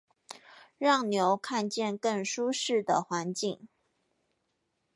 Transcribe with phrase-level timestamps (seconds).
[0.79, 3.67] 讓牛看見更舒適的環境